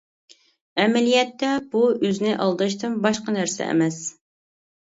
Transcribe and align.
ئەمەلىيەتتە 0.83 1.51
بۇ 1.75 1.83
ئۆزىنى 1.91 2.31
ئالداشتىن 2.47 2.97
باشقا 3.05 3.37
نەرسە 3.37 3.69
ئەمەس. 3.71 4.01